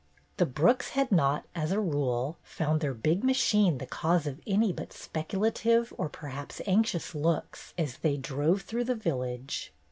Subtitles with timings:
[0.37, 4.73] The Brooks had not, as a rule, found their big machine the cause of any
[4.73, 9.71] but speculative or perhaps anxious looks as they drove through the village.